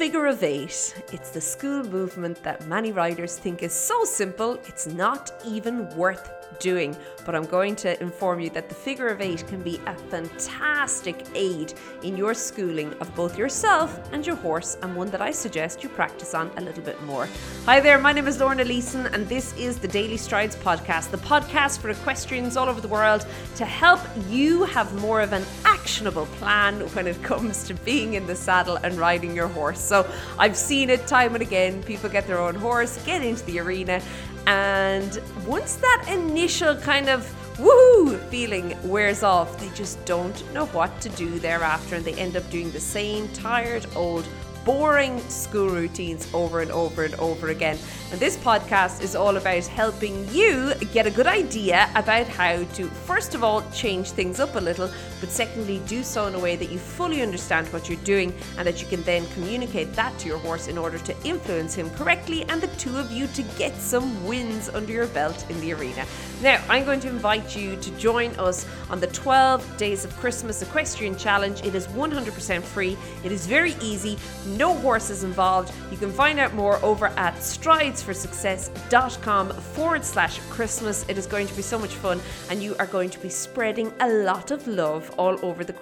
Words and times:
figure 0.00 0.09
of 0.26 0.42
eight. 0.42 1.02
It's 1.12 1.30
the 1.30 1.40
school 1.40 1.82
movement 1.84 2.42
that 2.42 2.66
many 2.66 2.92
riders 2.92 3.36
think 3.36 3.62
is 3.62 3.72
so 3.72 4.04
simple, 4.04 4.54
it's 4.66 4.86
not 4.86 5.32
even 5.46 5.88
worth 5.96 6.30
doing. 6.58 6.96
But 7.24 7.34
I'm 7.34 7.46
going 7.46 7.76
to 7.76 8.00
inform 8.02 8.40
you 8.40 8.50
that 8.50 8.68
the 8.68 8.74
figure 8.74 9.08
of 9.08 9.20
eight 9.20 9.46
can 9.46 9.62
be 9.62 9.80
a 9.86 9.94
fantastic 9.94 11.24
aid 11.34 11.74
in 12.02 12.16
your 12.16 12.34
schooling 12.34 12.92
of 12.94 13.14
both 13.14 13.38
yourself 13.38 13.98
and 14.12 14.26
your 14.26 14.36
horse, 14.36 14.76
and 14.82 14.96
one 14.96 15.10
that 15.10 15.22
I 15.22 15.30
suggest 15.30 15.82
you 15.82 15.88
practice 15.88 16.34
on 16.34 16.50
a 16.56 16.60
little 16.60 16.82
bit 16.82 17.00
more. 17.04 17.28
Hi 17.66 17.80
there, 17.80 17.98
my 17.98 18.12
name 18.12 18.26
is 18.26 18.40
Lorna 18.40 18.64
Leeson, 18.64 19.06
and 19.06 19.28
this 19.28 19.56
is 19.56 19.78
the 19.78 19.88
Daily 19.88 20.16
Strides 20.16 20.56
podcast, 20.56 21.10
the 21.10 21.18
podcast 21.18 21.78
for 21.78 21.90
equestrians 21.90 22.56
all 22.56 22.68
over 22.68 22.80
the 22.80 22.88
world 22.88 23.26
to 23.56 23.64
help 23.64 24.00
you 24.28 24.64
have 24.64 24.92
more 25.00 25.20
of 25.20 25.32
an 25.32 25.44
actionable 25.64 26.26
plan 26.26 26.80
when 26.94 27.06
it 27.06 27.22
comes 27.22 27.64
to 27.64 27.74
being 27.74 28.14
in 28.14 28.26
the 28.26 28.36
saddle 28.36 28.76
and 28.76 28.98
riding 28.98 29.34
your 29.34 29.48
horse. 29.48 29.80
So 29.80 30.09
I've 30.38 30.56
seen 30.56 30.90
it 30.90 31.06
time 31.06 31.34
and 31.34 31.42
again. 31.42 31.82
People 31.82 32.08
get 32.08 32.26
their 32.26 32.38
own 32.38 32.54
horse, 32.54 33.02
get 33.04 33.22
into 33.22 33.44
the 33.44 33.60
arena, 33.60 34.00
and 34.46 35.20
once 35.46 35.76
that 35.76 36.06
initial 36.10 36.74
kind 36.76 37.08
of 37.08 37.24
woohoo 37.56 38.18
feeling 38.30 38.76
wears 38.82 39.22
off, 39.22 39.58
they 39.60 39.68
just 39.70 40.02
don't 40.06 40.52
know 40.54 40.66
what 40.66 41.00
to 41.02 41.08
do 41.10 41.38
thereafter 41.38 41.96
and 41.96 42.04
they 42.04 42.14
end 42.14 42.36
up 42.36 42.48
doing 42.50 42.70
the 42.70 42.80
same 42.80 43.28
tired 43.28 43.86
old 43.94 44.26
boring 44.64 45.18
school 45.28 45.68
routines 45.70 46.28
over 46.34 46.60
and 46.60 46.70
over 46.70 47.04
and 47.04 47.14
over 47.16 47.48
again. 47.48 47.78
And 48.10 48.18
this 48.20 48.36
podcast 48.36 49.02
is 49.02 49.14
all 49.14 49.36
about 49.36 49.64
helping 49.66 50.28
you 50.32 50.74
get 50.92 51.06
a 51.06 51.10
good 51.10 51.26
idea 51.26 51.88
about 51.94 52.26
how 52.26 52.64
to, 52.64 52.86
first 52.86 53.34
of 53.34 53.44
all, 53.44 53.62
change 53.70 54.10
things 54.10 54.40
up 54.40 54.56
a 54.56 54.60
little, 54.60 54.90
but 55.20 55.30
secondly, 55.30 55.80
do 55.86 56.02
so 56.02 56.26
in 56.26 56.34
a 56.34 56.38
way 56.38 56.56
that 56.56 56.70
you 56.70 56.78
fully 56.78 57.22
understand 57.22 57.68
what 57.68 57.88
you're 57.88 57.98
doing 57.98 58.34
and 58.58 58.66
that 58.66 58.80
you 58.80 58.88
can 58.88 59.02
then 59.04 59.26
communicate 59.34 59.92
that 59.94 60.18
to 60.18 60.28
your 60.28 60.38
horse 60.38 60.66
in 60.66 60.76
order 60.76 60.98
to 60.98 61.14
influence 61.24 61.74
him 61.74 61.88
correctly 61.90 62.44
and 62.44 62.60
the 62.60 62.66
two 62.78 62.96
of 62.96 63.10
you 63.12 63.26
to 63.28 63.42
get 63.58 63.74
some 63.76 64.26
wins 64.26 64.68
under 64.68 64.92
your 64.92 65.06
belt 65.08 65.44
in 65.48 65.60
the 65.60 65.72
arena. 65.72 66.04
Now, 66.42 66.62
I'm 66.68 66.84
going 66.84 67.00
to 67.00 67.08
invite 67.08 67.54
you 67.54 67.76
to 67.76 67.90
join 67.92 68.30
us 68.36 68.66
on 68.88 68.98
the 68.98 69.06
12 69.08 69.76
Days 69.76 70.04
of 70.04 70.16
Christmas 70.16 70.62
Equestrian 70.62 71.16
Challenge. 71.16 71.62
It 71.64 71.74
is 71.74 71.86
100% 71.88 72.62
free, 72.62 72.96
it 73.22 73.30
is 73.30 73.46
very 73.46 73.76
easy, 73.80 74.18
no 74.56 74.74
horses 74.74 75.24
involved. 75.24 75.72
You 75.90 75.96
can 75.96 76.12
find 76.12 76.38
out 76.38 76.54
more 76.54 76.76
over 76.84 77.06
at 77.08 77.34
stridesforsuccess.com 77.36 79.50
forward 79.50 80.04
slash 80.04 80.38
Christmas. 80.50 81.06
It 81.08 81.16
is 81.18 81.26
going 81.26 81.46
to 81.46 81.54
be 81.54 81.62
so 81.62 81.78
much 81.78 81.94
fun, 81.94 82.20
and 82.50 82.62
you 82.62 82.76
are 82.78 82.86
going 82.86 83.08
to 83.10 83.18
be 83.18 83.28
spreading 83.28 83.92
a 84.00 84.08
lot 84.08 84.50
of 84.50 84.66
love 84.66 85.14
all 85.18 85.38
over 85.44 85.62
the 85.64 85.74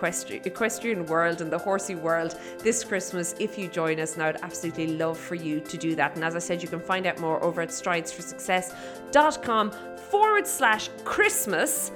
equestrian 0.45 1.07
world 1.07 1.41
and 1.41 1.51
the 1.51 1.59
horsey 1.59 1.95
world 1.95 2.39
this 2.59 2.85
Christmas 2.85 3.35
if 3.39 3.57
you 3.59 3.69
join 3.69 4.01
us. 4.01 4.15
And 4.15 4.23
I 4.23 4.33
would 4.33 4.43
absolutely 4.43 4.97
love 4.97 5.19
for 5.19 5.35
you 5.35 5.61
to 5.61 5.77
do 5.77 5.95
that. 5.97 6.15
And 6.15 6.25
as 6.25 6.35
I 6.37 6.41
said, 6.41 6.63
you 6.63 6.69
can 6.69 6.81
find 6.81 7.07
out 7.07 7.19
more 7.19 7.43
over 7.43 7.61
at 7.61 7.71
stridesforsuccess.com 7.71 9.73
forward 10.11 10.47
slash 10.47 10.89
Christmas. 11.05 11.91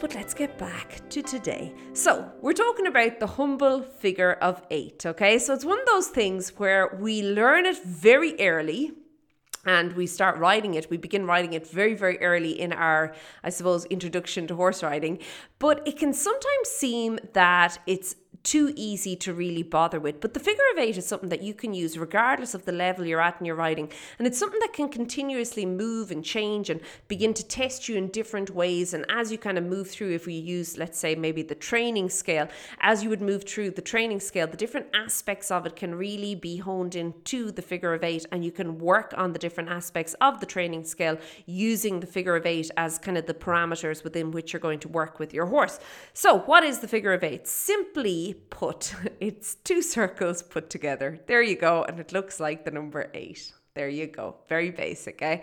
But 0.00 0.14
let's 0.14 0.34
get 0.34 0.58
back 0.58 1.08
to 1.10 1.22
today. 1.22 1.72
So, 1.92 2.30
we're 2.42 2.52
talking 2.52 2.86
about 2.86 3.20
the 3.20 3.26
humble 3.26 3.82
figure 3.82 4.32
of 4.34 4.62
eight, 4.70 5.06
okay? 5.06 5.38
So, 5.38 5.54
it's 5.54 5.64
one 5.64 5.78
of 5.78 5.86
those 5.86 6.08
things 6.08 6.50
where 6.58 6.98
we 7.00 7.22
learn 7.22 7.64
it 7.64 7.82
very 7.84 8.38
early 8.40 8.92
and 9.66 9.92
we 9.94 10.06
start 10.06 10.38
riding 10.38 10.74
it. 10.74 10.90
We 10.90 10.96
begin 10.96 11.26
riding 11.26 11.52
it 11.54 11.66
very, 11.66 11.94
very 11.94 12.20
early 12.20 12.60
in 12.60 12.72
our, 12.72 13.14
I 13.42 13.50
suppose, 13.50 13.84
introduction 13.86 14.46
to 14.48 14.56
horse 14.56 14.82
riding. 14.82 15.20
But 15.58 15.86
it 15.86 15.96
can 15.98 16.12
sometimes 16.12 16.68
seem 16.68 17.18
that 17.32 17.78
it's 17.86 18.16
too 18.44 18.72
easy 18.76 19.16
to 19.16 19.32
really 19.32 19.62
bother 19.62 19.98
with. 19.98 20.20
But 20.20 20.34
the 20.34 20.40
figure 20.40 20.62
of 20.72 20.78
eight 20.78 20.98
is 20.98 21.06
something 21.06 21.30
that 21.30 21.42
you 21.42 21.54
can 21.54 21.72
use 21.72 21.98
regardless 21.98 22.54
of 22.54 22.66
the 22.66 22.72
level 22.72 23.06
you're 23.06 23.20
at 23.20 23.40
in 23.40 23.46
your 23.46 23.56
riding. 23.56 23.90
And 24.18 24.26
it's 24.28 24.38
something 24.38 24.60
that 24.60 24.74
can 24.74 24.90
continuously 24.90 25.64
move 25.64 26.10
and 26.10 26.22
change 26.22 26.68
and 26.68 26.80
begin 27.08 27.32
to 27.34 27.44
test 27.44 27.88
you 27.88 27.96
in 27.96 28.08
different 28.08 28.50
ways. 28.50 28.92
And 28.92 29.06
as 29.08 29.32
you 29.32 29.38
kind 29.38 29.56
of 29.56 29.64
move 29.64 29.90
through, 29.90 30.12
if 30.12 30.26
we 30.26 30.34
use, 30.34 30.76
let's 30.76 30.98
say, 30.98 31.14
maybe 31.14 31.42
the 31.42 31.54
training 31.54 32.10
scale, 32.10 32.48
as 32.80 33.02
you 33.02 33.08
would 33.08 33.22
move 33.22 33.44
through 33.44 33.70
the 33.70 33.82
training 33.82 34.20
scale, 34.20 34.46
the 34.46 34.58
different 34.58 34.88
aspects 34.94 35.50
of 35.50 35.64
it 35.64 35.74
can 35.74 35.94
really 35.94 36.34
be 36.34 36.58
honed 36.58 36.94
into 36.94 37.50
the 37.50 37.62
figure 37.62 37.94
of 37.94 38.04
eight. 38.04 38.26
And 38.30 38.44
you 38.44 38.52
can 38.52 38.78
work 38.78 39.14
on 39.16 39.32
the 39.32 39.38
different 39.38 39.70
aspects 39.70 40.14
of 40.20 40.40
the 40.40 40.46
training 40.46 40.84
scale 40.84 41.16
using 41.46 42.00
the 42.00 42.06
figure 42.06 42.36
of 42.36 42.44
eight 42.44 42.70
as 42.76 42.98
kind 42.98 43.16
of 43.16 43.24
the 43.24 43.32
parameters 43.32 44.04
within 44.04 44.32
which 44.32 44.52
you're 44.52 44.60
going 44.60 44.80
to 44.80 44.88
work 44.88 45.18
with 45.18 45.32
your 45.32 45.46
horse. 45.46 45.80
So, 46.12 46.40
what 46.40 46.62
is 46.62 46.80
the 46.80 46.88
figure 46.88 47.14
of 47.14 47.24
eight? 47.24 47.48
Simply 47.48 48.33
put. 48.34 48.94
It's 49.20 49.54
two 49.56 49.80
circles 49.82 50.42
put 50.42 50.70
together. 50.70 51.20
There 51.26 51.42
you 51.42 51.56
go. 51.56 51.84
And 51.84 51.98
it 51.98 52.12
looks 52.12 52.40
like 52.40 52.64
the 52.64 52.70
number 52.70 53.10
eight. 53.14 53.52
There 53.74 53.88
you 53.88 54.06
go. 54.06 54.36
Very 54.48 54.70
basic, 54.70 55.20
eh? 55.20 55.42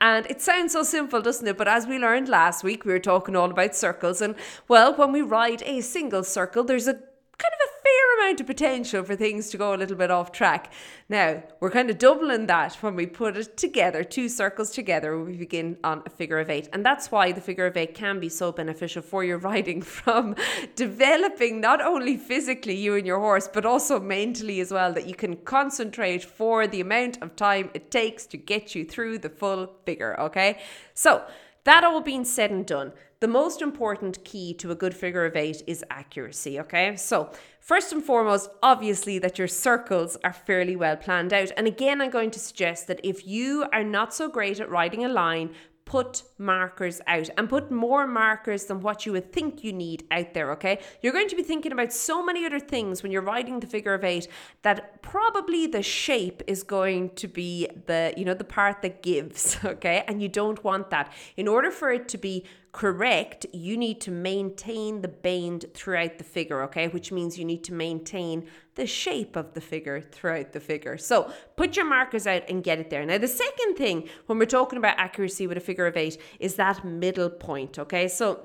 And 0.00 0.26
it 0.26 0.40
sounds 0.40 0.72
so 0.72 0.84
simple, 0.84 1.20
doesn't 1.20 1.48
it? 1.48 1.58
But 1.58 1.66
as 1.66 1.86
we 1.86 1.98
learned 1.98 2.28
last 2.28 2.62
week, 2.62 2.84
we 2.84 2.92
were 2.92 3.00
talking 3.00 3.34
all 3.34 3.50
about 3.50 3.74
circles. 3.74 4.20
And 4.20 4.36
well, 4.68 4.94
when 4.94 5.10
we 5.10 5.22
ride 5.22 5.62
a 5.62 5.80
single 5.80 6.22
circle, 6.22 6.62
there's 6.62 6.86
a 6.86 6.94
kind 6.94 7.54
of 7.54 7.68
a 7.68 7.71
fair 7.84 8.18
amount 8.18 8.40
of 8.40 8.46
potential 8.46 9.02
for 9.04 9.16
things 9.16 9.50
to 9.50 9.58
go 9.58 9.74
a 9.74 9.76
little 9.76 9.96
bit 9.96 10.10
off 10.10 10.32
track. 10.32 10.72
Now, 11.08 11.42
we're 11.60 11.70
kind 11.70 11.90
of 11.90 11.98
doubling 11.98 12.46
that 12.46 12.74
when 12.76 12.94
we 12.94 13.06
put 13.06 13.36
it 13.36 13.56
together, 13.56 14.04
two 14.04 14.28
circles 14.28 14.70
together, 14.70 15.22
we 15.22 15.36
begin 15.36 15.76
on 15.84 16.02
a 16.06 16.10
figure 16.10 16.38
of 16.38 16.50
eight. 16.50 16.68
And 16.72 16.84
that's 16.84 17.10
why 17.10 17.32
the 17.32 17.40
figure 17.40 17.66
of 17.66 17.76
eight 17.76 17.94
can 17.94 18.20
be 18.20 18.28
so 18.28 18.52
beneficial 18.52 19.02
for 19.02 19.24
your 19.24 19.38
riding 19.38 19.82
from 20.02 20.36
developing 20.76 21.60
not 21.60 21.80
only 21.80 22.16
physically 22.16 22.76
you 22.76 22.94
and 22.94 23.06
your 23.06 23.18
horse, 23.18 23.48
but 23.52 23.66
also 23.66 24.00
mentally 24.00 24.60
as 24.60 24.72
well, 24.72 24.92
that 24.92 25.06
you 25.06 25.14
can 25.14 25.36
concentrate 25.36 26.24
for 26.24 26.66
the 26.66 26.80
amount 26.80 27.22
of 27.22 27.36
time 27.36 27.70
it 27.74 27.90
takes 27.90 28.26
to 28.26 28.36
get 28.36 28.74
you 28.74 28.84
through 28.84 29.18
the 29.18 29.28
full 29.28 29.74
figure, 29.84 30.18
okay? 30.20 30.60
So, 30.94 31.24
that 31.64 31.84
all 31.84 32.00
being 32.00 32.24
said 32.24 32.50
and 32.50 32.66
done, 32.66 32.92
the 33.22 33.28
most 33.28 33.62
important 33.62 34.24
key 34.24 34.52
to 34.52 34.72
a 34.72 34.74
good 34.74 34.92
figure 34.92 35.24
of 35.24 35.36
eight 35.36 35.62
is 35.68 35.84
accuracy, 35.90 36.58
okay? 36.58 36.96
So, 36.96 37.30
first 37.60 37.92
and 37.92 38.02
foremost, 38.02 38.50
obviously, 38.64 39.20
that 39.20 39.38
your 39.38 39.46
circles 39.46 40.16
are 40.24 40.32
fairly 40.32 40.74
well 40.74 40.96
planned 40.96 41.32
out. 41.32 41.52
And 41.56 41.68
again, 41.68 42.00
I'm 42.00 42.10
going 42.10 42.32
to 42.32 42.40
suggest 42.40 42.88
that 42.88 42.98
if 43.04 43.24
you 43.24 43.64
are 43.72 43.84
not 43.84 44.12
so 44.12 44.28
great 44.28 44.58
at 44.58 44.68
writing 44.68 45.04
a 45.04 45.08
line, 45.08 45.54
put 45.92 46.22
markers 46.38 47.02
out 47.06 47.28
and 47.36 47.50
put 47.50 47.70
more 47.70 48.06
markers 48.06 48.64
than 48.64 48.80
what 48.80 49.04
you 49.04 49.12
would 49.12 49.30
think 49.30 49.62
you 49.62 49.74
need 49.74 50.02
out 50.10 50.32
there, 50.32 50.50
okay? 50.50 50.78
You're 51.02 51.12
going 51.12 51.28
to 51.28 51.36
be 51.36 51.42
thinking 51.42 51.70
about 51.70 51.92
so 51.92 52.24
many 52.24 52.46
other 52.46 52.60
things 52.60 53.02
when 53.02 53.12
you're 53.12 53.20
writing 53.20 53.60
the 53.60 53.66
figure 53.66 53.92
of 53.92 54.02
eight 54.02 54.26
that 54.62 55.02
probably 55.02 55.66
the 55.66 55.82
shape 55.82 56.42
is 56.46 56.62
going 56.62 57.10
to 57.16 57.28
be 57.28 57.68
the, 57.84 58.14
you 58.16 58.24
know, 58.24 58.32
the 58.32 58.42
part 58.42 58.80
that 58.80 59.02
gives, 59.02 59.58
okay? 59.66 60.02
And 60.08 60.22
you 60.22 60.30
don't 60.30 60.64
want 60.64 60.88
that. 60.88 61.12
In 61.36 61.46
order 61.46 61.70
for 61.70 61.92
it 61.92 62.08
to 62.08 62.16
be 62.16 62.46
correct, 62.72 63.44
you 63.52 63.76
need 63.76 64.00
to 64.00 64.10
maintain 64.10 65.02
the 65.02 65.08
bend 65.08 65.66
throughout 65.74 66.16
the 66.16 66.24
figure, 66.24 66.62
okay? 66.62 66.88
Which 66.88 67.12
means 67.12 67.38
you 67.38 67.44
need 67.44 67.64
to 67.64 67.74
maintain 67.74 68.48
the 68.74 68.86
shape 68.86 69.36
of 69.36 69.54
the 69.54 69.60
figure 69.60 70.00
throughout 70.00 70.52
the 70.52 70.60
figure. 70.60 70.96
So 70.96 71.32
put 71.56 71.76
your 71.76 71.84
markers 71.84 72.26
out 72.26 72.42
and 72.48 72.64
get 72.64 72.78
it 72.78 72.90
there. 72.90 73.04
Now, 73.04 73.18
the 73.18 73.28
second 73.28 73.76
thing 73.76 74.08
when 74.26 74.38
we're 74.38 74.46
talking 74.46 74.78
about 74.78 74.98
accuracy 74.98 75.46
with 75.46 75.58
a 75.58 75.60
figure 75.60 75.86
of 75.86 75.96
eight 75.96 76.18
is 76.40 76.54
that 76.56 76.84
middle 76.84 77.30
point, 77.30 77.78
okay? 77.78 78.08
So 78.08 78.40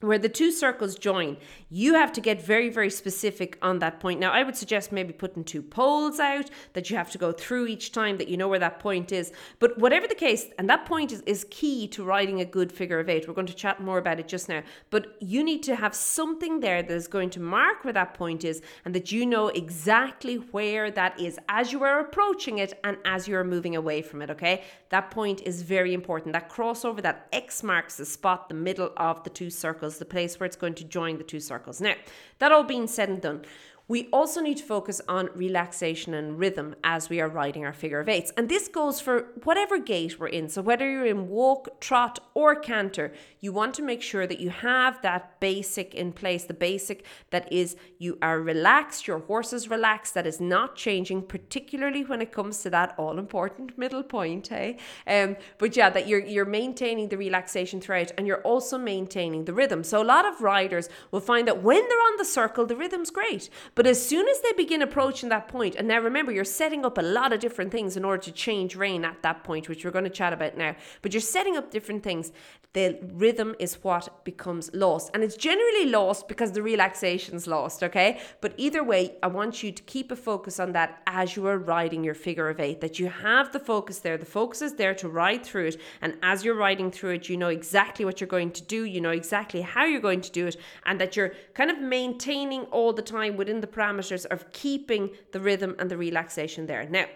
where 0.00 0.18
the 0.18 0.28
two 0.28 0.50
circles 0.50 0.96
join, 0.96 1.36
you 1.70 1.94
have 1.94 2.12
to 2.12 2.20
get 2.20 2.42
very, 2.42 2.68
very 2.68 2.90
specific 2.90 3.56
on 3.62 3.78
that 3.78 4.00
point. 4.00 4.20
Now, 4.20 4.32
I 4.32 4.42
would 4.42 4.56
suggest 4.56 4.92
maybe 4.92 5.12
putting 5.12 5.44
two 5.44 5.62
poles 5.62 6.18
out 6.18 6.50
that 6.72 6.90
you 6.90 6.96
have 6.96 7.10
to 7.12 7.18
go 7.18 7.32
through 7.32 7.68
each 7.68 7.92
time 7.92 8.18
that 8.18 8.28
you 8.28 8.36
know 8.36 8.48
where 8.48 8.58
that 8.58 8.80
point 8.80 9.12
is. 9.12 9.32
But 9.60 9.78
whatever 9.78 10.06
the 10.06 10.14
case, 10.14 10.46
and 10.58 10.68
that 10.68 10.84
point 10.84 11.12
is, 11.12 11.20
is 11.22 11.46
key 11.50 11.88
to 11.88 12.04
riding 12.04 12.40
a 12.40 12.44
good 12.44 12.72
figure 12.72 12.98
of 12.98 13.08
eight. 13.08 13.26
We're 13.26 13.34
going 13.34 13.46
to 13.46 13.54
chat 13.54 13.80
more 13.80 13.98
about 13.98 14.20
it 14.20 14.28
just 14.28 14.48
now. 14.48 14.62
But 14.90 15.16
you 15.20 15.42
need 15.42 15.62
to 15.64 15.76
have 15.76 15.94
something 15.94 16.60
there 16.60 16.82
that 16.82 16.94
is 16.94 17.08
going 17.08 17.30
to 17.30 17.40
mark 17.40 17.84
where 17.84 17.92
that 17.92 18.14
point 18.14 18.44
is 18.44 18.62
and 18.84 18.94
that 18.94 19.12
you 19.12 19.24
know 19.24 19.48
exactly 19.48 20.36
where 20.36 20.90
that 20.90 21.18
is 21.20 21.38
as 21.48 21.72
you 21.72 21.82
are 21.82 22.00
approaching 22.00 22.58
it 22.58 22.78
and 22.84 22.96
as 23.04 23.26
you 23.28 23.36
are 23.36 23.44
moving 23.44 23.76
away 23.76 24.02
from 24.02 24.22
it, 24.22 24.30
okay? 24.30 24.64
That 24.90 25.10
point 25.10 25.40
is 25.42 25.62
very 25.62 25.94
important. 25.94 26.32
That 26.32 26.50
crossover, 26.50 27.00
that 27.02 27.28
X 27.32 27.62
marks 27.62 27.96
the 27.96 28.04
spot, 28.04 28.48
the 28.48 28.54
middle 28.54 28.92
of 28.96 29.22
the 29.24 29.30
two 29.30 29.50
circles 29.50 29.93
the 29.98 30.04
place 30.04 30.38
where 30.38 30.46
it's 30.46 30.56
going 30.56 30.74
to 30.74 30.84
join 30.84 31.18
the 31.18 31.24
two 31.24 31.40
circles. 31.40 31.80
Now, 31.80 31.94
that 32.38 32.52
all 32.52 32.64
being 32.64 32.86
said 32.86 33.08
and 33.08 33.20
done, 33.20 33.44
we 33.86 34.08
also 34.12 34.40
need 34.40 34.56
to 34.56 34.64
focus 34.64 35.00
on 35.08 35.28
relaxation 35.34 36.14
and 36.14 36.38
rhythm 36.38 36.74
as 36.82 37.10
we 37.10 37.20
are 37.20 37.28
riding 37.28 37.66
our 37.66 37.72
figure 37.72 38.00
of 38.00 38.08
eights. 38.08 38.32
And 38.36 38.48
this 38.48 38.66
goes 38.66 38.98
for 38.98 39.28
whatever 39.44 39.78
gait 39.78 40.18
we're 40.18 40.28
in. 40.28 40.48
So, 40.48 40.62
whether 40.62 40.90
you're 40.90 41.04
in 41.04 41.28
walk, 41.28 41.80
trot, 41.80 42.18
or 42.32 42.54
canter, 42.54 43.12
you 43.40 43.52
want 43.52 43.74
to 43.74 43.82
make 43.82 44.00
sure 44.00 44.26
that 44.26 44.40
you 44.40 44.48
have 44.48 45.02
that 45.02 45.38
basic 45.38 45.94
in 45.94 46.12
place 46.12 46.44
the 46.44 46.54
basic 46.54 47.04
that 47.30 47.52
is 47.52 47.76
you 47.98 48.18
are 48.22 48.40
relaxed, 48.40 49.06
your 49.06 49.18
horse 49.18 49.52
is 49.52 49.68
relaxed, 49.68 50.14
that 50.14 50.26
is 50.26 50.40
not 50.40 50.76
changing, 50.76 51.22
particularly 51.22 52.04
when 52.04 52.22
it 52.22 52.32
comes 52.32 52.62
to 52.62 52.70
that 52.70 52.94
all 52.96 53.18
important 53.18 53.76
middle 53.76 54.02
point. 54.02 54.48
Hey? 54.48 54.78
Um, 55.06 55.36
but 55.58 55.76
yeah, 55.76 55.90
that 55.90 56.08
you're, 56.08 56.24
you're 56.24 56.46
maintaining 56.46 57.10
the 57.10 57.18
relaxation 57.18 57.82
throughout 57.82 58.12
and 58.16 58.26
you're 58.26 58.42
also 58.42 58.78
maintaining 58.78 59.44
the 59.44 59.52
rhythm. 59.52 59.84
So, 59.84 60.02
a 60.02 60.04
lot 60.04 60.24
of 60.24 60.40
riders 60.40 60.88
will 61.10 61.20
find 61.20 61.46
that 61.48 61.62
when 61.62 61.86
they're 61.86 61.98
on 61.98 62.16
the 62.16 62.24
circle, 62.24 62.64
the 62.64 62.76
rhythm's 62.76 63.10
great. 63.10 63.50
But 63.74 63.86
as 63.86 64.04
soon 64.06 64.28
as 64.28 64.40
they 64.40 64.52
begin 64.52 64.82
approaching 64.82 65.28
that 65.30 65.48
point, 65.48 65.74
and 65.74 65.88
now 65.88 65.98
remember, 65.98 66.30
you're 66.30 66.44
setting 66.44 66.84
up 66.84 66.96
a 66.96 67.02
lot 67.02 67.32
of 67.32 67.40
different 67.40 67.72
things 67.72 67.96
in 67.96 68.04
order 68.04 68.22
to 68.22 68.32
change 68.32 68.76
rein 68.76 69.04
at 69.04 69.22
that 69.22 69.42
point, 69.42 69.68
which 69.68 69.84
we're 69.84 69.90
going 69.90 70.04
to 70.04 70.10
chat 70.10 70.32
about 70.32 70.56
now, 70.56 70.76
but 71.02 71.12
you're 71.12 71.20
setting 71.20 71.56
up 71.56 71.70
different 71.70 72.02
things. 72.02 72.30
The 72.72 72.98
rhythm 73.14 73.54
is 73.58 73.82
what 73.82 74.24
becomes 74.24 74.70
lost. 74.74 75.10
And 75.14 75.22
it's 75.22 75.36
generally 75.36 75.86
lost 75.86 76.26
because 76.26 76.52
the 76.52 76.62
relaxation's 76.62 77.46
lost, 77.46 77.82
okay? 77.84 78.20
But 78.40 78.54
either 78.56 78.82
way, 78.82 79.16
I 79.22 79.28
want 79.28 79.62
you 79.62 79.70
to 79.70 79.82
keep 79.84 80.10
a 80.10 80.16
focus 80.16 80.58
on 80.58 80.72
that 80.72 81.00
as 81.06 81.36
you 81.36 81.46
are 81.46 81.58
riding 81.58 82.02
your 82.02 82.14
figure 82.14 82.48
of 82.48 82.58
eight, 82.58 82.80
that 82.80 82.98
you 82.98 83.08
have 83.08 83.52
the 83.52 83.60
focus 83.60 84.00
there. 84.00 84.18
The 84.18 84.26
focus 84.26 84.60
is 84.60 84.74
there 84.74 84.94
to 84.96 85.08
ride 85.08 85.44
through 85.44 85.66
it. 85.66 85.80
And 86.00 86.16
as 86.22 86.44
you're 86.44 86.56
riding 86.56 86.90
through 86.90 87.10
it, 87.10 87.28
you 87.28 87.36
know 87.36 87.48
exactly 87.48 88.04
what 88.04 88.20
you're 88.20 88.28
going 88.28 88.50
to 88.52 88.62
do, 88.62 88.84
you 88.84 89.00
know 89.00 89.10
exactly 89.10 89.60
how 89.62 89.84
you're 89.84 90.00
going 90.00 90.20
to 90.22 90.32
do 90.32 90.48
it, 90.48 90.56
and 90.84 91.00
that 91.00 91.16
you're 91.16 91.34
kind 91.54 91.70
of 91.70 91.80
maintaining 91.80 92.62
all 92.64 92.92
the 92.92 93.02
time 93.02 93.36
within 93.36 93.63
the 93.64 93.72
parameters 93.72 94.26
of 94.26 94.52
keeping 94.52 95.10
the 95.32 95.40
rhythm 95.40 95.74
and 95.78 95.90
the 95.90 95.96
relaxation 95.96 96.66
there. 96.66 96.86
Now, 96.88 97.06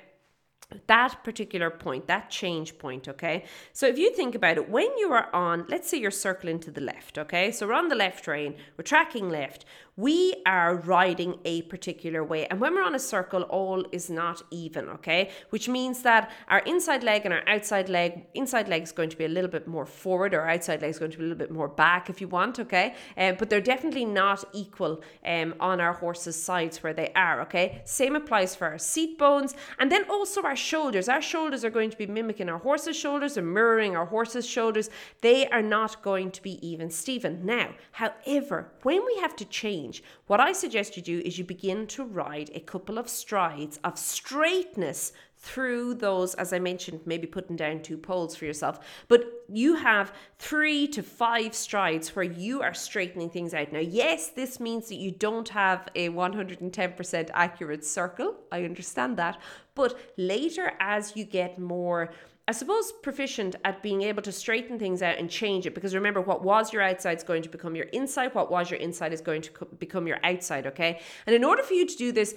that 0.86 1.24
particular 1.24 1.70
point, 1.70 2.06
that 2.06 2.30
change 2.30 2.78
point, 2.78 3.08
okay? 3.08 3.44
So 3.72 3.86
if 3.86 3.98
you 3.98 4.14
think 4.14 4.34
about 4.34 4.58
it, 4.58 4.68
when 4.68 4.96
you 4.98 5.12
are 5.12 5.34
on, 5.34 5.64
let's 5.68 5.88
say 5.88 5.98
you're 5.98 6.10
circling 6.10 6.60
to 6.60 6.70
the 6.70 6.80
left, 6.80 7.16
okay? 7.16 7.50
So 7.50 7.66
we're 7.66 7.74
on 7.74 7.88
the 7.88 7.94
left 7.94 8.26
rein, 8.26 8.54
we're 8.76 8.84
tracking 8.84 9.30
left 9.30 9.64
we 9.98 10.32
are 10.46 10.76
riding 10.76 11.40
a 11.44 11.62
particular 11.62 12.22
way. 12.22 12.46
And 12.46 12.60
when 12.60 12.72
we're 12.72 12.84
on 12.84 12.94
a 12.94 13.00
circle, 13.00 13.42
all 13.42 13.84
is 13.90 14.08
not 14.08 14.40
even, 14.52 14.88
okay? 14.90 15.30
Which 15.50 15.68
means 15.68 16.02
that 16.02 16.30
our 16.46 16.60
inside 16.60 17.02
leg 17.02 17.22
and 17.24 17.34
our 17.34 17.42
outside 17.48 17.88
leg, 17.88 18.26
inside 18.32 18.68
leg 18.68 18.84
is 18.84 18.92
going 18.92 19.10
to 19.10 19.16
be 19.16 19.24
a 19.24 19.28
little 19.28 19.50
bit 19.50 19.66
more 19.66 19.84
forward, 19.84 20.34
or 20.34 20.46
outside 20.46 20.82
leg 20.82 20.90
is 20.90 21.00
going 21.00 21.10
to 21.10 21.18
be 21.18 21.24
a 21.24 21.26
little 21.26 21.44
bit 21.44 21.50
more 21.50 21.66
back 21.66 22.08
if 22.08 22.20
you 22.20 22.28
want, 22.28 22.60
okay? 22.60 22.94
Um, 23.16 23.34
but 23.40 23.50
they're 23.50 23.60
definitely 23.60 24.04
not 24.04 24.44
equal 24.52 25.02
um, 25.26 25.56
on 25.58 25.80
our 25.80 25.94
horse's 25.94 26.40
sides 26.40 26.80
where 26.80 26.94
they 26.94 27.10
are, 27.16 27.40
okay? 27.40 27.82
Same 27.84 28.14
applies 28.14 28.54
for 28.54 28.68
our 28.68 28.78
seat 28.78 29.18
bones 29.18 29.56
and 29.80 29.90
then 29.90 30.08
also 30.08 30.42
our 30.42 30.54
shoulders. 30.58 31.08
Our 31.08 31.22
shoulders 31.22 31.64
are 31.64 31.70
going 31.70 31.90
to 31.90 31.96
be 31.96 32.06
mimicking 32.06 32.48
our 32.48 32.58
horse's 32.58 32.96
shoulders 32.96 33.36
and 33.36 33.52
mirroring 33.52 33.96
our 33.96 34.06
horse's 34.06 34.46
shoulders. 34.46 34.90
They 35.20 35.48
are 35.48 35.62
not 35.62 36.02
going 36.02 36.30
to 36.32 36.42
be 36.42 36.64
even 36.66 36.90
Stephen. 36.90 37.44
Now, 37.44 37.74
however, 37.92 38.72
when 38.82 39.04
we 39.06 39.16
have 39.20 39.36
to 39.36 39.44
change. 39.44 40.02
What 40.26 40.40
I 40.40 40.52
suggest 40.52 40.96
you 40.96 41.02
do 41.02 41.22
is 41.24 41.38
you 41.38 41.44
begin 41.44 41.86
to 41.88 42.04
ride 42.04 42.50
a 42.54 42.60
couple 42.60 42.98
of 42.98 43.08
strides 43.08 43.78
of 43.82 43.98
straightness 43.98 45.12
through 45.40 45.94
those, 45.94 46.34
as 46.34 46.52
I 46.52 46.58
mentioned, 46.58 47.00
maybe 47.06 47.26
putting 47.26 47.54
down 47.54 47.80
two 47.80 47.96
poles 47.96 48.34
for 48.34 48.44
yourself. 48.44 48.80
But 49.06 49.24
you 49.48 49.76
have 49.76 50.12
three 50.38 50.88
to 50.88 51.02
five 51.02 51.54
strides 51.54 52.14
where 52.16 52.24
you 52.24 52.60
are 52.60 52.74
straightening 52.74 53.30
things 53.30 53.54
out. 53.54 53.72
Now, 53.72 53.78
yes, 53.78 54.30
this 54.30 54.58
means 54.58 54.88
that 54.88 54.96
you 54.96 55.12
don't 55.12 55.48
have 55.50 55.88
a 55.94 56.08
110% 56.08 57.30
accurate 57.32 57.84
circle. 57.84 58.34
I 58.50 58.64
understand 58.64 59.16
that. 59.18 59.40
But 59.76 59.96
later, 60.16 60.72
as 60.80 61.14
you 61.14 61.24
get 61.24 61.58
more 61.58 62.10
I 62.48 62.52
suppose, 62.52 62.92
proficient 63.02 63.56
at 63.66 63.82
being 63.82 64.00
able 64.00 64.22
to 64.22 64.32
straighten 64.32 64.78
things 64.78 65.02
out 65.02 65.18
and 65.18 65.28
change 65.28 65.66
it. 65.66 65.74
Because 65.74 65.94
remember, 65.94 66.22
what 66.22 66.42
was 66.42 66.72
your 66.72 66.80
outside 66.80 67.18
is 67.18 67.22
going 67.22 67.42
to 67.42 67.48
become 67.50 67.76
your 67.76 67.84
inside, 67.86 68.34
what 68.34 68.50
was 68.50 68.70
your 68.70 68.80
inside 68.80 69.12
is 69.12 69.20
going 69.20 69.42
to 69.42 69.50
co- 69.50 69.68
become 69.78 70.06
your 70.06 70.18
outside, 70.24 70.66
okay? 70.66 70.98
And 71.26 71.36
in 71.36 71.44
order 71.44 71.62
for 71.62 71.74
you 71.74 71.86
to 71.86 71.94
do 71.94 72.10
this, 72.10 72.34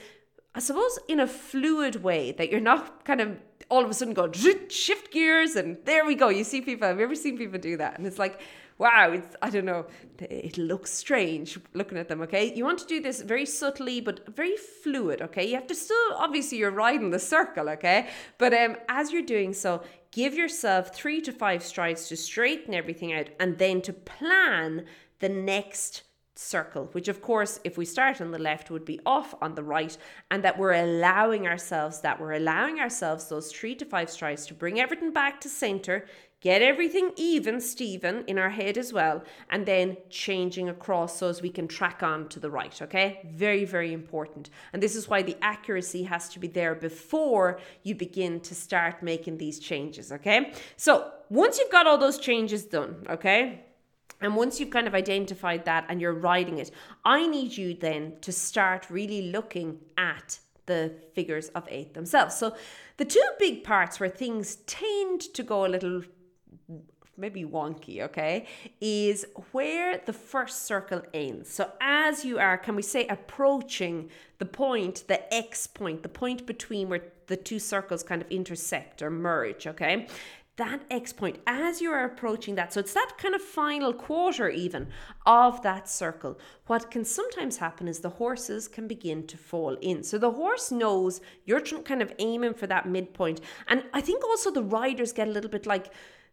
I 0.53 0.59
suppose, 0.59 0.99
in 1.07 1.19
a 1.19 1.27
fluid 1.27 2.03
way, 2.03 2.33
that 2.33 2.51
you're 2.51 2.59
not 2.59 3.05
kind 3.05 3.21
of 3.21 3.39
all 3.69 3.83
of 3.83 3.89
a 3.89 3.93
sudden 3.93 4.13
going 4.13 4.33
shift 4.67 5.11
gears 5.11 5.55
and 5.55 5.77
there 5.85 6.05
we 6.05 6.13
go. 6.13 6.27
You 6.27 6.43
see 6.43 6.59
people, 6.59 6.87
have 6.87 6.97
you 6.97 7.05
ever 7.05 7.15
seen 7.15 7.37
people 7.37 7.57
do 7.57 7.77
that? 7.77 7.97
And 7.97 8.05
it's 8.05 8.19
like, 8.19 8.41
wow, 8.77 9.11
it's, 9.11 9.35
I 9.41 9.49
don't 9.49 9.63
know, 9.63 9.85
it 10.19 10.57
looks 10.57 10.91
strange 10.91 11.57
looking 11.73 11.97
at 11.97 12.09
them, 12.09 12.21
okay? 12.23 12.53
You 12.53 12.65
want 12.65 12.79
to 12.79 12.85
do 12.85 12.99
this 12.99 13.21
very 13.21 13.45
subtly, 13.45 14.01
but 14.01 14.35
very 14.35 14.57
fluid, 14.57 15.21
okay? 15.21 15.47
You 15.47 15.55
have 15.55 15.67
to 15.67 15.75
still, 15.75 16.13
obviously, 16.15 16.57
you're 16.57 16.71
riding 16.71 17.11
the 17.11 17.19
circle, 17.19 17.69
okay? 17.69 18.09
But 18.37 18.53
um, 18.53 18.75
as 18.89 19.11
you're 19.11 19.21
doing 19.21 19.53
so, 19.53 19.83
give 20.11 20.33
yourself 20.33 20.93
three 20.93 21.21
to 21.21 21.31
five 21.31 21.63
strides 21.63 22.09
to 22.09 22.17
straighten 22.17 22.73
everything 22.73 23.13
out 23.13 23.29
and 23.39 23.57
then 23.57 23.81
to 23.83 23.93
plan 23.93 24.85
the 25.19 25.29
next 25.29 26.01
circle, 26.41 26.89
which 26.93 27.07
of 27.07 27.21
course, 27.21 27.59
if 27.63 27.77
we 27.77 27.85
start 27.85 28.19
on 28.19 28.31
the 28.31 28.39
left, 28.39 28.71
would 28.71 28.85
be 28.85 28.99
off 29.05 29.35
on 29.41 29.55
the 29.55 29.63
right, 29.63 29.97
and 30.29 30.43
that 30.43 30.57
we're 30.57 30.73
allowing 30.73 31.47
ourselves 31.47 32.01
that 32.01 32.19
we're 32.19 32.33
allowing 32.33 32.79
ourselves 32.79 33.29
those 33.29 33.51
three 33.51 33.75
to 33.75 33.85
five 33.85 34.09
strides 34.09 34.45
to 34.47 34.53
bring 34.53 34.79
everything 34.79 35.13
back 35.13 35.39
to 35.41 35.49
center, 35.49 36.05
get 36.41 36.61
everything 36.63 37.11
even, 37.15 37.61
Stephen, 37.61 38.23
in 38.25 38.39
our 38.39 38.49
head 38.49 38.77
as 38.77 38.91
well, 38.91 39.23
and 39.51 39.65
then 39.65 39.95
changing 40.09 40.67
across 40.67 41.19
so 41.19 41.29
as 41.29 41.41
we 41.41 41.49
can 41.49 41.67
track 41.67 42.01
on 42.01 42.27
to 42.27 42.39
the 42.39 42.49
right. 42.49 42.81
Okay, 42.81 43.19
very, 43.31 43.63
very 43.63 43.93
important. 43.93 44.49
And 44.73 44.81
this 44.81 44.95
is 44.95 45.07
why 45.07 45.21
the 45.21 45.37
accuracy 45.41 46.03
has 46.03 46.27
to 46.29 46.39
be 46.39 46.47
there 46.47 46.73
before 46.73 47.59
you 47.83 47.93
begin 47.93 48.39
to 48.41 48.55
start 48.55 49.03
making 49.03 49.37
these 49.37 49.59
changes. 49.59 50.11
Okay, 50.11 50.53
so 50.77 51.11
once 51.29 51.59
you've 51.59 51.71
got 51.71 51.85
all 51.85 51.99
those 51.99 52.17
changes 52.17 52.65
done, 52.65 53.05
okay. 53.09 53.65
And 54.19 54.35
once 54.35 54.59
you've 54.59 54.69
kind 54.69 54.87
of 54.87 54.93
identified 54.93 55.65
that 55.65 55.85
and 55.89 55.99
you're 56.01 56.13
riding 56.13 56.59
it, 56.59 56.71
I 57.05 57.25
need 57.27 57.57
you 57.57 57.73
then 57.73 58.13
to 58.21 58.31
start 58.31 58.89
really 58.89 59.31
looking 59.31 59.79
at 59.97 60.39
the 60.67 60.93
figures 61.13 61.49
of 61.49 61.67
eight 61.69 61.93
themselves. 61.93 62.35
So, 62.35 62.55
the 62.97 63.05
two 63.05 63.23
big 63.39 63.63
parts 63.63 63.99
where 63.99 64.09
things 64.09 64.57
tend 64.67 65.21
to 65.33 65.41
go 65.41 65.65
a 65.65 65.69
little 65.69 66.03
maybe 67.17 67.43
wonky, 67.43 68.01
okay, 68.01 68.47
is 68.81 69.25
where 69.51 70.01
the 70.05 70.13
first 70.13 70.65
circle 70.65 71.01
ends. 71.13 71.49
So 71.49 71.71
as 71.79 72.25
you 72.25 72.39
are, 72.39 72.57
can 72.57 72.75
we 72.75 72.81
say, 72.81 73.07
approaching 73.07 74.09
the 74.39 74.45
point, 74.45 75.03
the 75.07 75.33
X 75.33 75.67
point, 75.67 76.03
the 76.03 76.09
point 76.09 76.45
between 76.45 76.89
where 76.89 77.03
the 77.27 77.37
two 77.37 77.59
circles 77.59 78.03
kind 78.03 78.21
of 78.21 78.29
intersect 78.31 79.01
or 79.01 79.09
merge, 79.09 79.67
okay? 79.67 80.07
That 80.61 80.81
X 80.91 81.11
point, 81.11 81.37
as 81.47 81.81
you 81.81 81.89
are 81.91 82.05
approaching 82.05 82.53
that, 82.55 82.71
so 82.71 82.79
it's 82.81 82.93
that 82.93 83.13
kind 83.17 83.33
of 83.33 83.41
final 83.41 83.93
quarter 83.93 84.47
even 84.47 84.83
of 85.25 85.63
that 85.63 85.89
circle. 85.89 86.37
What 86.67 86.91
can 86.91 87.03
sometimes 87.03 87.57
happen 87.57 87.87
is 87.87 87.99
the 87.99 88.17
horses 88.23 88.67
can 88.67 88.87
begin 88.87 89.25
to 89.25 89.37
fall 89.37 89.75
in. 89.81 90.03
So 90.03 90.19
the 90.19 90.35
horse 90.41 90.71
knows 90.71 91.19
you're 91.45 91.61
kind 91.61 92.03
of 92.03 92.13
aiming 92.19 92.53
for 92.53 92.67
that 92.67 92.87
midpoint. 92.87 93.41
And 93.67 93.85
I 93.91 94.01
think 94.01 94.23
also 94.23 94.51
the 94.51 94.61
riders 94.61 95.13
get 95.13 95.27
a 95.27 95.31
little 95.31 95.49
bit 95.49 95.65
like, 95.65 95.87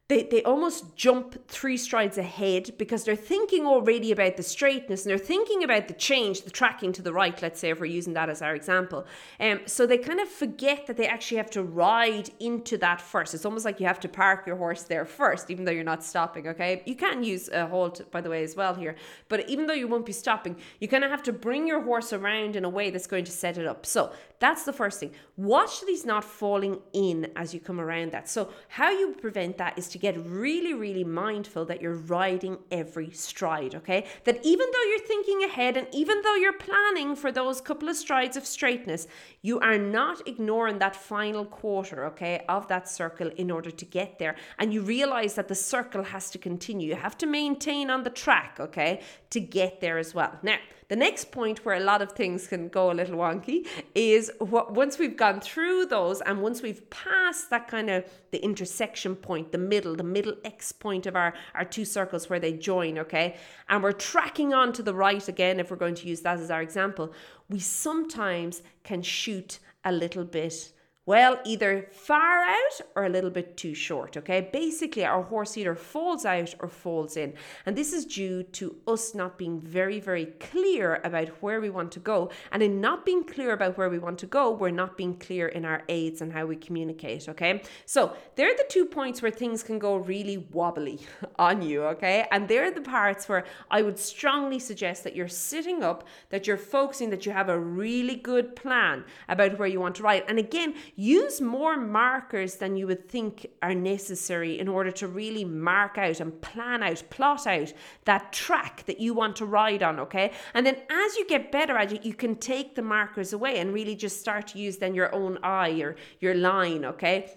they, 0.08 0.22
they 0.22 0.43
almost 0.44 0.96
jump 0.96 1.37
three 1.49 1.76
strides 1.76 2.16
ahead 2.16 2.70
because 2.78 3.05
they're 3.05 3.14
thinking 3.14 3.66
already 3.66 4.10
about 4.10 4.38
the 4.38 4.43
straightness 4.43 5.05
and 5.05 5.10
they're 5.10 5.19
thinking 5.19 5.62
about 5.62 5.86
the 5.86 5.93
change, 5.93 6.43
the 6.43 6.50
tracking 6.50 6.94
to 6.94 7.03
the 7.03 7.12
right, 7.12 7.41
let's 7.43 7.60
say, 7.60 7.69
if 7.69 7.79
we're 7.79 7.86
using 7.86 8.15
that 8.15 8.31
as 8.31 8.41
our 8.41 8.55
example. 8.55 9.06
Um, 9.38 9.60
so 9.67 9.86
they 9.86 9.98
kind 9.98 10.19
of 10.19 10.29
forget 10.29 10.86
that 10.86 10.96
they 10.96 11.06
actually 11.06 11.36
have 11.36 11.50
to 11.50 11.62
ride 11.62 12.31
into 12.41 12.79
that 12.79 13.03
first. 13.03 13.34
It's 13.34 13.44
almost 13.44 13.67
like 13.67 13.81
you 13.81 13.86
have 13.86 14.00
to 14.00 14.08
park 14.08 14.46
your 14.46 14.56
horse 14.56 14.84
there 14.84 15.05
first, 15.05 15.50
even 15.50 15.67
though 15.67 15.72
you're 15.72 15.84
not 15.84 16.03
stopping, 16.03 16.48
okay? 16.48 16.82
You 16.86 16.96
can 16.96 17.22
use 17.22 17.50
a 17.50 17.67
halt, 17.67 18.10
by 18.10 18.22
the 18.22 18.31
way, 18.31 18.43
as 18.43 18.56
well 18.56 18.74
here. 18.74 18.96
But 19.29 19.46
even 19.50 19.67
though 19.67 19.74
you 19.74 19.88
won't 19.88 20.06
be 20.06 20.12
stopping, 20.12 20.56
you 20.81 20.88
kind 20.88 21.05
of 21.05 21.10
have 21.10 21.22
to 21.24 21.34
bring 21.34 21.67
your 21.67 21.82
horse 21.82 22.15
around 22.15 22.56
in 22.56 22.65
a 22.65 22.70
way 22.70 22.88
that's 22.88 23.06
going 23.06 23.27
to 23.27 23.32
set 23.32 23.58
it 23.58 23.67
up. 23.67 23.84
So 23.84 24.12
that's 24.41 24.65
the 24.65 24.73
first 24.73 25.01
thing. 25.01 25.13
Watch 25.37 25.81
these 25.81 26.07
not 26.07 26.25
falling 26.25 26.81
in 26.93 27.31
as 27.35 27.53
you 27.53 27.61
come 27.61 27.81
around 27.81 28.13
that. 28.13 28.29
So 28.29 28.51
how 28.69 28.91
you 28.91 29.15
prevent 29.21 29.59
that 29.59 29.77
is 29.77 29.89
to 29.89 29.99
get 29.99 30.17
really, 30.27 30.75
really 30.75 31.03
mindful 31.03 31.65
that 31.65 31.83
you're 31.83 31.95
riding 31.95 32.59
every 32.71 33.11
stride, 33.11 33.75
okay? 33.75 34.07
That 34.25 34.39
even 34.45 34.67
though 34.73 34.83
you're 34.91 35.07
thinking 35.07 35.43
ahead 35.45 35.77
and 35.77 35.89
even 35.93 36.23
though 36.23 36.37
you're 36.37 36.53
planning 36.53 37.17
for 37.17 37.33
those 37.33 37.61
couple 37.61 37.89
of 37.89 37.97
strides 37.97 38.37
of 38.37 38.47
straightness, 38.47 39.09
you 39.43 39.59
are 39.59 39.79
not 39.79 40.27
ignoring 40.29 40.79
that 40.79 40.95
final 40.95 41.45
quarter, 41.45 42.05
okay, 42.07 42.45
of 42.49 42.69
that 42.69 42.89
circle 42.89 43.31
in 43.37 43.51
order 43.51 43.73
to 43.73 43.85
get 43.85 44.19
there. 44.19 44.37
And 44.59 44.73
you 44.73 44.83
realize 44.83 45.35
that 45.35 45.49
the 45.49 45.55
circle 45.57 46.05
has 46.05 46.31
to 46.31 46.39
continue. 46.39 46.89
You 46.89 46.97
have 46.97 47.19
to 47.19 47.27
maintain 47.27 47.91
on 47.91 48.05
the 48.05 48.11
track, 48.11 48.59
okay, 48.61 49.01
to 49.31 49.41
get 49.41 49.81
there 49.81 49.99
as 49.99 50.15
well. 50.15 50.39
Now, 50.43 50.59
the 50.89 50.97
next 50.97 51.31
point 51.33 51.67
where 51.67 51.77
a 51.77 51.81
lot 51.81 52.01
of 52.01 52.13
things 52.13 52.47
can 52.47 52.69
go 52.69 52.91
a 52.91 52.95
little 52.95 53.17
wonky 53.17 53.67
is 53.95 54.28
what, 54.39 54.73
once 54.73 54.99
we've 54.99 55.17
gone 55.17 55.41
through 55.41 55.87
those 55.87 56.20
and 56.20 56.43
once 56.43 56.63
we've 56.63 56.89
passed 56.91 57.51
that 57.51 57.69
kind 57.69 57.91
of 57.91 58.05
the 58.31 58.43
intersection 58.43 59.17
point, 59.17 59.53
the 59.53 59.58
middle, 59.58 59.94
the 59.94 60.03
middle 60.03 60.35
X 60.44 60.73
point 60.73 61.06
of 61.06 61.17
our, 61.17 61.35
our 61.55 61.65
two 61.65 61.85
circles 61.85 62.29
where 62.31 62.41
they 62.41 62.53
join, 62.53 62.99
okay? 62.99 63.37
And 63.69 63.82
we're 63.82 63.93
tracking 63.93 64.55
on 64.55 64.73
to 64.75 64.82
the 64.82 64.94
right 64.94 65.27
again, 65.29 65.61
if 65.61 65.70
we're 65.70 65.77
going 65.77 65.94
to 65.97 66.08
use 66.08 66.20
that 66.23 66.39
as 66.39 66.51
our 66.51 66.63
example, 66.63 67.13
we 67.49 67.58
sometimes 67.58 68.63
can 68.85 69.03
shoot 69.03 69.58
a 69.85 69.93
little 69.93 70.25
bit 70.25 70.73
Well, 71.08 71.38
either 71.46 71.88
far 71.91 72.44
out 72.44 72.81
or 72.94 73.06
a 73.06 73.08
little 73.08 73.31
bit 73.31 73.56
too 73.56 73.72
short, 73.72 74.19
okay? 74.19 74.50
Basically, 74.53 75.06
our 75.06 75.22
horse 75.22 75.56
either 75.56 75.74
falls 75.74 76.27
out 76.27 76.55
or 76.60 76.69
falls 76.69 77.17
in. 77.17 77.32
And 77.65 77.74
this 77.74 77.94
is 77.94 78.05
due 78.05 78.43
to 78.43 78.77
us 78.86 79.15
not 79.15 79.38
being 79.38 79.58
very, 79.58 80.00
very 80.00 80.27
clear 80.38 81.00
about 81.05 81.29
where 81.41 81.62
we 81.62 81.70
want 81.70 81.93
to 81.93 82.00
go. 82.00 82.31
And 82.53 82.62
in 82.62 82.82
not 82.82 83.06
being 83.06 83.24
clear 83.24 83.55
about 83.55 83.79
where 83.79 83.88
we 83.88 83.98
want 83.98 84.19
to 84.19 84.27
go, 84.27 84.50
we're 84.50 84.69
not 84.69 84.98
being 84.98 85.17
clear 85.17 85.48
in 85.48 85.65
our 85.65 85.82
aids 85.88 86.20
and 86.20 86.31
how 86.31 86.44
we 86.44 86.56
communicate, 86.56 87.27
okay? 87.31 87.62
So, 87.86 88.15
they're 88.34 88.55
the 88.55 88.67
two 88.69 88.84
points 88.84 89.22
where 89.22 89.31
things 89.31 89.62
can 89.62 89.79
go 89.79 89.96
really 89.96 90.36
wobbly 90.53 91.00
on 91.38 91.62
you, 91.62 91.84
okay? 91.84 92.27
And 92.31 92.46
they're 92.46 92.70
the 92.70 92.82
parts 92.82 93.31
where 93.31 93.46
I 93.70 93.81
would 93.81 93.98
strongly 93.98 94.58
suggest 94.58 95.05
that 95.05 95.17
you're 95.17 95.27
sitting 95.27 95.82
up, 95.82 96.06
that 96.29 96.46
you're 96.46 96.58
focusing, 96.58 97.08
that 97.08 97.24
you 97.24 97.32
have 97.32 97.48
a 97.48 97.58
really 97.58 98.17
good 98.17 98.55
plan 98.55 99.06
about 99.27 99.58
where 99.58 99.69
you 99.69 99.81
want 99.81 99.94
to 99.94 100.03
ride. 100.03 100.24
And 100.29 100.38
again, 100.38 100.74
use 100.98 101.40
more 101.40 101.76
markers 101.76 102.56
than 102.56 102.76
you 102.76 102.84
would 102.84 103.08
think 103.08 103.46
are 103.62 103.72
necessary 103.72 104.58
in 104.58 104.67
order 104.67 104.90
to 104.90 105.06
really 105.06 105.44
mark 105.44 105.96
out 105.96 106.19
and 106.19 106.43
plan 106.43 106.82
out, 106.82 107.00
plot 107.08 107.46
out 107.46 107.72
that 108.05 108.32
track 108.32 108.82
that 108.86 108.98
you 108.98 109.14
want 109.14 109.36
to 109.36 109.46
ride 109.46 109.81
on, 109.81 110.00
okay? 110.00 110.32
And 110.55 110.67
then 110.67 110.74
as 110.90 111.17
you 111.17 111.24
get 111.28 111.52
better 111.52 111.76
at 111.76 111.93
it, 111.93 112.05
you 112.05 112.14
can 112.14 112.34
take 112.34 112.74
the 112.74 112.82
markers 112.82 113.32
away 113.32 113.60
and 113.60 113.72
really 113.72 113.94
just 113.94 114.19
start 114.19 114.48
to 114.48 114.58
use 114.58 114.78
then 114.78 114.93
your 114.93 115.14
own 115.14 115.38
eye 115.44 115.81
or 115.81 115.94
your 116.19 116.34
line, 116.34 116.84
okay? 116.84 117.31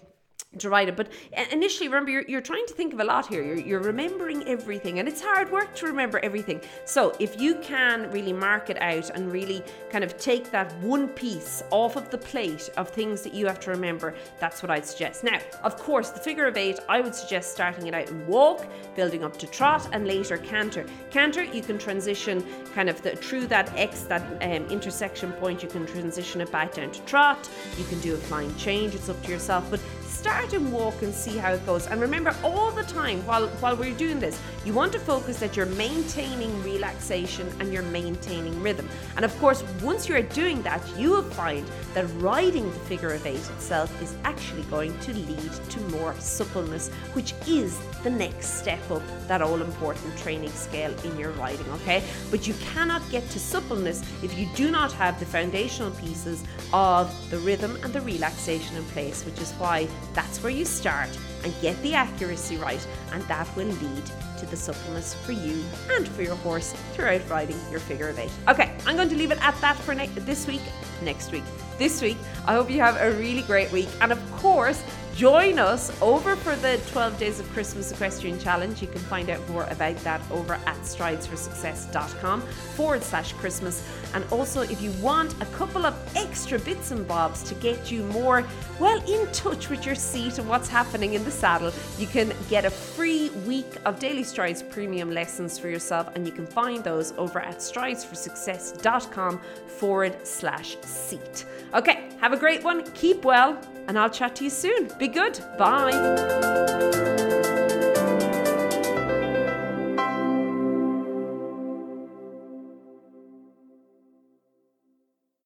To 0.58 0.68
write 0.68 0.88
it. 0.88 0.96
But 0.96 1.08
initially, 1.50 1.88
remember, 1.88 2.10
you're, 2.10 2.24
you're 2.28 2.40
trying 2.40 2.66
to 2.66 2.74
think 2.74 2.92
of 2.92 3.00
a 3.00 3.04
lot 3.04 3.26
here. 3.26 3.42
You're, 3.42 3.56
you're 3.56 3.80
remembering 3.80 4.46
everything, 4.46 4.98
and 4.98 5.08
it's 5.08 5.20
hard 5.20 5.50
work 5.50 5.74
to 5.76 5.86
remember 5.86 6.18
everything. 6.22 6.60
So, 6.84 7.14
if 7.18 7.40
you 7.40 7.56
can 7.56 8.10
really 8.10 8.32
mark 8.32 8.70
it 8.70 8.80
out 8.80 9.10
and 9.10 9.32
really 9.32 9.62
kind 9.90 10.04
of 10.04 10.16
take 10.18 10.50
that 10.50 10.72
one 10.78 11.08
piece 11.08 11.62
off 11.70 11.96
of 11.96 12.10
the 12.10 12.18
plate 12.18 12.70
of 12.76 12.90
things 12.90 13.22
that 13.22 13.34
you 13.34 13.46
have 13.46 13.60
to 13.60 13.70
remember, 13.70 14.14
that's 14.38 14.62
what 14.62 14.70
I'd 14.70 14.84
suggest. 14.84 15.24
Now, 15.24 15.38
of 15.62 15.76
course, 15.76 16.10
the 16.10 16.20
figure 16.20 16.46
of 16.46 16.56
eight, 16.56 16.78
I 16.88 17.00
would 17.00 17.14
suggest 17.14 17.52
starting 17.52 17.86
it 17.86 17.94
out 17.94 18.08
in 18.08 18.26
walk, 18.26 18.66
building 18.94 19.24
up 19.24 19.38
to 19.38 19.46
trot, 19.46 19.88
and 19.92 20.06
later 20.06 20.36
canter. 20.36 20.84
Canter, 21.10 21.44
you 21.44 21.62
can 21.62 21.78
transition 21.78 22.44
kind 22.74 22.88
of 22.88 23.00
the, 23.02 23.16
through 23.16 23.46
that 23.48 23.72
X, 23.76 24.02
that 24.02 24.22
um, 24.42 24.66
intersection 24.70 25.32
point, 25.32 25.62
you 25.62 25.68
can 25.68 25.86
transition 25.86 26.40
it 26.40 26.50
back 26.52 26.74
down 26.74 26.90
to 26.90 27.00
trot. 27.02 27.48
You 27.78 27.84
can 27.84 28.00
do 28.00 28.14
a 28.14 28.16
flying 28.16 28.54
change, 28.56 28.94
it's 28.94 29.08
up 29.08 29.22
to 29.22 29.30
yourself. 29.30 29.70
But 29.70 29.80
start 30.22 30.52
and 30.52 30.72
walk 30.72 31.02
and 31.02 31.12
see 31.12 31.36
how 31.36 31.52
it 31.52 31.66
goes. 31.66 31.88
And 31.88 32.00
remember, 32.00 32.32
all 32.44 32.70
the 32.70 32.84
time 32.84 33.26
while, 33.26 33.48
while 33.58 33.74
we're 33.74 33.92
doing 33.96 34.20
this, 34.20 34.40
you 34.64 34.72
want 34.72 34.92
to 34.92 35.00
focus 35.00 35.40
that 35.40 35.56
you're 35.56 35.66
maintaining 35.66 36.62
relaxation 36.62 37.52
and 37.58 37.72
you're 37.72 37.82
maintaining 37.82 38.62
rhythm. 38.62 38.88
And 39.16 39.24
of 39.24 39.36
course, 39.40 39.64
once 39.82 40.08
you're 40.08 40.22
doing 40.22 40.62
that, 40.62 40.80
you 40.96 41.10
will 41.10 41.24
find 41.24 41.66
that 41.94 42.06
riding 42.18 42.70
the 42.70 42.78
figure 42.90 43.12
of 43.12 43.26
eight 43.26 43.50
itself 43.56 43.90
is 44.00 44.14
actually 44.22 44.62
going 44.62 44.96
to 45.00 45.12
lead 45.12 45.52
to 45.70 45.80
more 45.90 46.14
suppleness, 46.20 46.88
which 47.14 47.34
is 47.48 47.80
the 48.04 48.10
next 48.10 48.60
step 48.60 48.90
up 48.92 49.02
that 49.26 49.42
all 49.42 49.60
important 49.60 50.16
training 50.18 50.50
scale 50.50 50.94
in 51.04 51.18
your 51.18 51.30
riding, 51.32 51.68
okay? 51.70 52.02
But 52.30 52.46
you 52.46 52.54
cannot 52.72 53.02
get 53.10 53.28
to 53.30 53.40
suppleness 53.40 54.02
if 54.22 54.38
you 54.38 54.48
do 54.54 54.70
not 54.70 54.92
have 54.92 55.18
the 55.18 55.26
foundational 55.26 55.90
pieces 55.92 56.44
of 56.72 57.12
the 57.30 57.38
rhythm 57.38 57.76
and 57.82 57.92
the 57.92 58.00
relaxation 58.02 58.76
in 58.76 58.84
place, 58.86 59.24
which 59.24 59.40
is 59.40 59.52
why 59.54 59.88
that's 60.14 60.42
where 60.42 60.52
you 60.52 60.64
start 60.64 61.08
and 61.44 61.54
get 61.60 61.80
the 61.82 61.94
accuracy 61.94 62.56
right, 62.56 62.86
and 63.12 63.22
that 63.24 63.48
will 63.56 63.66
lead 63.66 64.04
to 64.38 64.46
the 64.46 64.56
suppleness 64.56 65.14
for 65.14 65.32
you 65.32 65.62
and 65.92 66.06
for 66.08 66.22
your 66.22 66.36
horse 66.36 66.72
throughout 66.92 67.28
riding 67.28 67.56
your 67.70 67.80
figure 67.80 68.08
of 68.08 68.18
eight. 68.18 68.30
Okay, 68.48 68.74
I'm 68.86 68.96
going 68.96 69.08
to 69.08 69.16
leave 69.16 69.30
it 69.30 69.44
at 69.44 69.58
that 69.60 69.76
for 69.76 69.94
ne- 69.94 70.06
this 70.08 70.46
week. 70.46 70.62
Next 71.02 71.32
week, 71.32 71.44
this 71.78 72.00
week, 72.00 72.16
I 72.46 72.54
hope 72.54 72.70
you 72.70 72.80
have 72.80 72.96
a 73.00 73.16
really 73.18 73.42
great 73.42 73.72
week, 73.72 73.88
and 74.00 74.12
of 74.12 74.32
course, 74.36 74.82
Join 75.14 75.58
us 75.58 75.92
over 76.00 76.36
for 76.36 76.56
the 76.56 76.80
12 76.90 77.18
Days 77.18 77.38
of 77.38 77.46
Christmas 77.50 77.92
Equestrian 77.92 78.38
Challenge. 78.38 78.80
You 78.80 78.88
can 78.88 79.00
find 79.02 79.28
out 79.28 79.46
more 79.50 79.64
about 79.64 79.96
that 79.98 80.22
over 80.30 80.54
at 80.54 80.78
stridesforsuccess.com 80.78 82.40
forward 82.40 83.02
slash 83.02 83.34
Christmas. 83.34 83.86
And 84.14 84.24
also, 84.30 84.62
if 84.62 84.80
you 84.80 84.90
want 85.02 85.34
a 85.42 85.46
couple 85.46 85.84
of 85.84 85.94
extra 86.16 86.58
bits 86.58 86.92
and 86.92 87.06
bobs 87.06 87.42
to 87.44 87.54
get 87.56 87.92
you 87.92 88.04
more, 88.04 88.42
well, 88.80 89.02
in 89.06 89.30
touch 89.32 89.68
with 89.68 89.84
your 89.84 89.94
seat 89.94 90.38
and 90.38 90.48
what's 90.48 90.68
happening 90.68 91.12
in 91.12 91.24
the 91.24 91.30
saddle, 91.30 91.72
you 91.98 92.06
can 92.06 92.32
get 92.48 92.64
a 92.64 92.70
free 92.70 93.28
week 93.46 93.70
of 93.84 93.98
Daily 93.98 94.24
Strides 94.24 94.62
premium 94.62 95.10
lessons 95.10 95.58
for 95.58 95.68
yourself. 95.68 96.08
And 96.16 96.26
you 96.26 96.32
can 96.32 96.46
find 96.46 96.82
those 96.82 97.12
over 97.18 97.38
at 97.38 97.58
stridesforsuccess.com 97.58 99.40
forward 99.66 100.26
slash 100.26 100.78
seat. 100.80 101.44
Okay, 101.74 102.08
have 102.18 102.32
a 102.32 102.38
great 102.38 102.64
one. 102.64 102.82
Keep 102.92 103.26
well 103.26 103.60
and 103.88 103.98
I'll 103.98 104.10
chat 104.10 104.36
to 104.36 104.44
you 104.44 104.50
soon. 104.50 104.90
Be 104.98 105.08
good. 105.08 105.40
Bye. 105.58 107.40